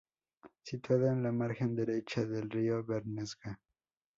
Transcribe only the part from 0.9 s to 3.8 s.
en la margen derecha del río Bernesga.